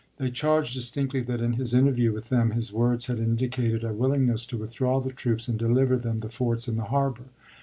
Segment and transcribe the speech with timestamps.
[0.17, 3.93] They charged distinctly that in his interview with them his words had in dicated a
[3.93, 7.25] willingness to withdraw the troops and deliver them the forts and the harbor.